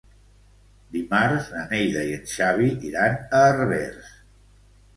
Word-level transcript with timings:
Dimarts 0.95 1.51
na 1.59 1.65
Neida 1.73 2.07
i 2.13 2.17
en 2.21 2.25
Xavi 2.33 2.73
iran 2.91 3.17
a 3.21 3.45
Herbers. 3.53 4.13